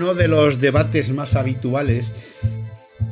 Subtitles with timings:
[0.00, 2.10] Los debates más habituales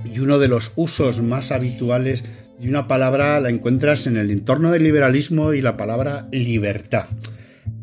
[0.04, 2.24] y uno de los usos más habituales
[2.58, 7.06] de una palabra la encuentras en el entorno del liberalismo y la palabra libertad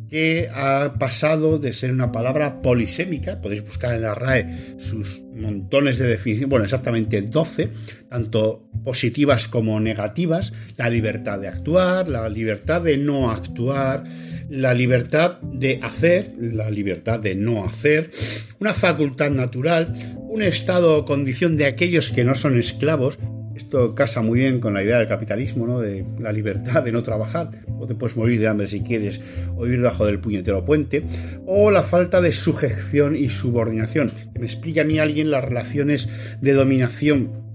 [0.10, 5.98] que ha pasado de ser una palabra polisémica, podéis buscar en la RAE sus montones
[5.98, 7.70] de definiciones, bueno, exactamente 12,
[8.10, 14.04] tanto positivas como negativas, la libertad de actuar, la libertad de no actuar,
[14.50, 18.12] la libertad de hacer, la libertad de no hacer,
[18.60, 19.94] una facultad natural,
[20.30, 23.20] un estado o condición de aquellos que no son esclavos.
[23.56, 25.80] Esto casa muy bien con la idea del capitalismo, ¿no?
[25.80, 29.22] de la libertad de no trabajar, o te puedes morir de hambre si quieres,
[29.56, 31.04] o ir debajo del puñetero puente,
[31.46, 34.12] o la falta de sujeción y subordinación.
[34.34, 36.10] Que me explique a mí alguien las relaciones
[36.42, 37.46] de dominación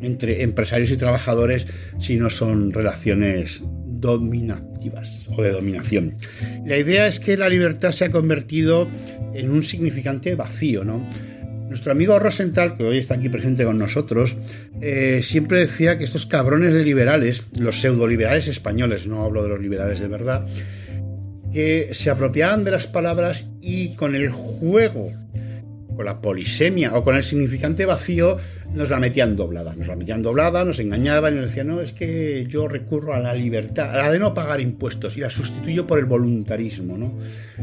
[0.00, 1.66] entre empresarios y trabajadores
[1.98, 3.62] si no son relaciones
[4.00, 6.16] dominativas o de dominación.
[6.64, 8.88] La idea es que la libertad se ha convertido
[9.34, 11.06] en un significante vacío, ¿no?
[11.68, 14.36] Nuestro amigo Rosenthal, que hoy está aquí presente con nosotros,
[14.80, 19.60] eh, siempre decía que estos cabrones de liberales, los pseudo-liberales españoles, no hablo de los
[19.60, 20.46] liberales de verdad,
[21.52, 25.12] que se apropiaban de las palabras y con el juego,
[25.94, 28.38] con la polisemia o con el significante vacío,
[28.74, 31.92] nos la metían doblada, nos la metían doblada, nos engañaban y nos decían, no, es
[31.92, 35.86] que yo recurro a la libertad, a la de no pagar impuestos y la sustituyo
[35.86, 37.12] por el voluntarismo, ¿no?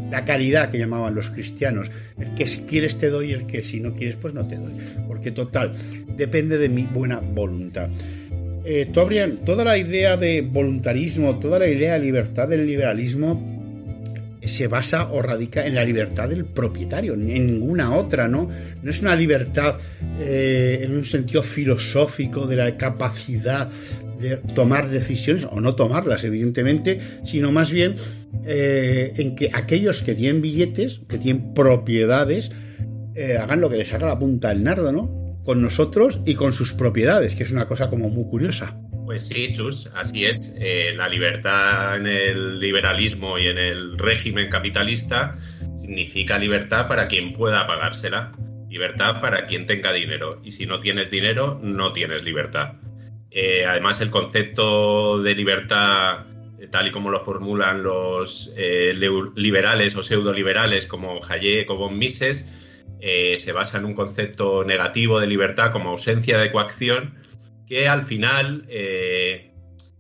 [0.10, 3.80] La caridad que llamaban los cristianos, el que si quieres te doy, el que si
[3.80, 4.74] no quieres pues no te doy,
[5.08, 5.72] porque total,
[6.18, 7.90] depende de mi buena voluntad.
[8.68, 13.55] Eh, toda la idea de voluntarismo, toda la idea de libertad del liberalismo
[14.48, 18.50] se basa o radica en la libertad del propietario, en ninguna otra, ¿no?
[18.82, 19.78] No es una libertad
[20.20, 23.70] eh, en un sentido filosófico de la capacidad
[24.20, 27.96] de tomar decisiones o no tomarlas, evidentemente, sino más bien
[28.46, 32.52] eh, en que aquellos que tienen billetes, que tienen propiedades,
[33.16, 35.40] eh, hagan lo que les haga la punta del nardo, ¿no?
[35.44, 38.78] Con nosotros y con sus propiedades, que es una cosa como muy curiosa.
[39.06, 40.56] Pues sí, Chus, así es.
[40.60, 45.38] Eh, la libertad en el liberalismo y en el régimen capitalista
[45.76, 48.32] significa libertad para quien pueda pagársela,
[48.68, 50.42] libertad para quien tenga dinero.
[50.44, 52.78] Y si no tienes dinero, no tienes libertad.
[53.30, 56.26] Eh, además, el concepto de libertad,
[56.60, 62.52] eh, tal y como lo formulan los liberales o pseudo-liberales como Hayek o von Mises,
[63.00, 67.14] se basa en un concepto negativo de libertad como ausencia de coacción
[67.68, 69.52] que al final, eh,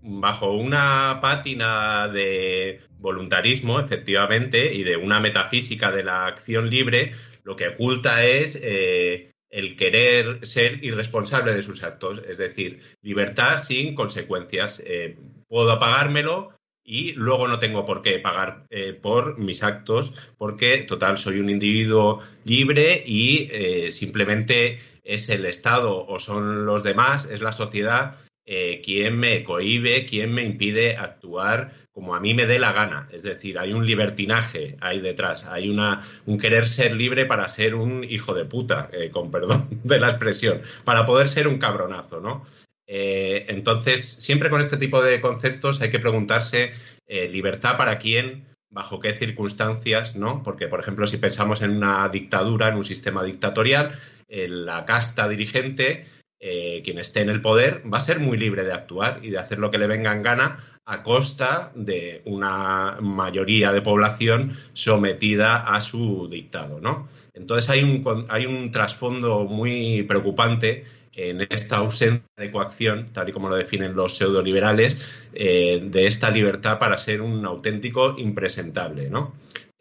[0.02, 7.56] bajo una pátina de voluntarismo, efectivamente, y de una metafísica de la acción libre, lo
[7.56, 13.96] que oculta es eh, el querer ser irresponsable de sus actos, es decir, libertad sin
[13.96, 14.82] consecuencias.
[14.86, 16.53] Eh, puedo apagármelo
[16.84, 18.68] y luego no tengo por qué pagar
[19.02, 23.50] por mis actos porque, total, soy un individuo libre y
[23.90, 28.16] simplemente es el Estado o son los demás, es la sociedad
[28.47, 33.09] eh, quien me cohíbe, quien me impide actuar como a mí me dé la gana.
[33.11, 37.73] Es decir, hay un libertinaje ahí detrás, hay una, un querer ser libre para ser
[37.73, 42.19] un hijo de puta, eh, con perdón de la expresión, para poder ser un cabronazo,
[42.19, 42.46] ¿no?
[42.87, 46.72] Eh, entonces, siempre con este tipo de conceptos hay que preguntarse
[47.08, 50.43] libertad para quién, bajo qué circunstancias, ¿no?
[50.43, 56.05] Porque, por ejemplo, si pensamos en una dictadura, en un sistema dictatorial, la casta dirigente,
[56.47, 59.40] eh, quien esté en el poder, va a ser muy libre de actuar y de
[59.40, 65.56] hacer lo que le venga en gana a costa de una mayoría de población sometida
[65.56, 67.09] a su dictado, ¿no?
[67.34, 73.32] Entonces hay un, hay un trasfondo muy preocupante en esta ausencia de coacción, tal y
[73.32, 75.02] como lo definen los pseudoliberales,
[75.34, 79.34] eh, de esta libertad para ser un auténtico impresentable, ¿no?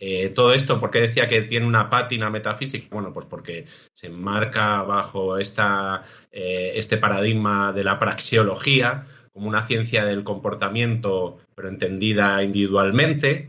[0.06, 2.88] Eh, todo esto, ¿por qué decía que tiene una pátina metafísica?
[2.90, 3.64] Bueno, pues porque
[3.94, 11.38] se enmarca bajo esta, eh, este paradigma de la praxeología como una ciencia del comportamiento,
[11.54, 13.48] pero entendida individualmente,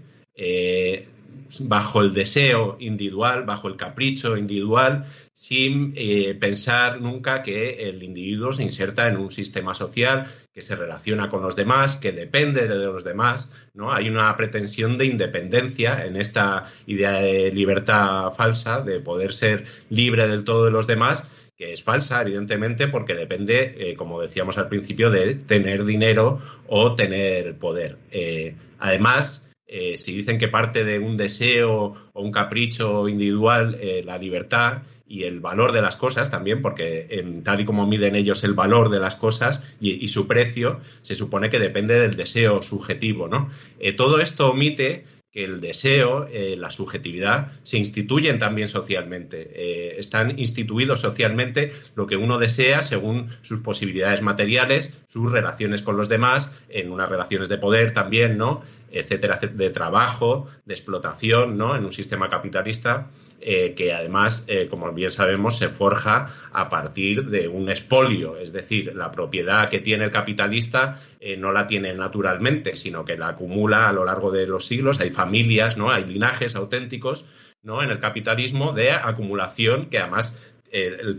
[1.62, 8.54] bajo el deseo individual, bajo el capricho individual, sin eh, pensar nunca que el individuo
[8.54, 12.86] se inserta en un sistema social que se relaciona con los demás, que depende de
[12.86, 13.92] los demás, ¿no?
[13.92, 20.28] Hay una pretensión de independencia en esta idea de libertad falsa, de poder ser libre
[20.30, 21.26] del todo de los demás,
[21.58, 26.96] que es falsa, evidentemente, porque depende, eh, como decíamos al principio, de tener dinero o
[26.96, 27.98] tener poder.
[28.12, 34.84] Eh, además, si dicen que parte de un deseo o un capricho individual, la libertad,
[35.08, 38.90] y el valor de las cosas también, porque tal y como miden ellos el valor
[38.90, 43.50] de las cosas y, su precio, se supone que depende del deseo subjetivo, ¿no?
[43.80, 49.52] Eh, todo esto omite el deseo, eh, la subjetividad, se instituyen también socialmente.
[49.54, 55.98] Eh, están instituidos socialmente lo que uno desea según sus posibilidades materiales, sus relaciones con
[55.98, 58.64] los demás, en unas relaciones de poder también, ¿no?
[58.92, 61.76] etcétera, de trabajo, de explotación, ¿no?
[61.76, 63.08] En un sistema capitalista
[63.48, 68.52] eh, que además, eh, como bien sabemos, se forja a partir de un expolio, es
[68.52, 73.28] decir, la propiedad que tiene el capitalista eh, no la tiene naturalmente, sino que la
[73.28, 75.00] acumula a lo largo de los siglos.
[75.00, 75.92] Hay familias, ¿no?
[75.92, 77.28] Hay linajes auténticos,
[77.62, 77.84] ¿no?
[77.84, 80.42] En el capitalismo de acumulación que además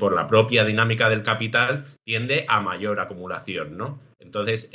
[0.00, 4.00] por la propia dinámica del capital tiende a mayor acumulación, ¿no?
[4.18, 4.70] Entonces,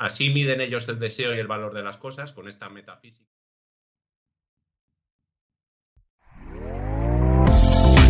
[0.00, 3.33] así miden ellos el deseo y el valor de las cosas con esta metafísica.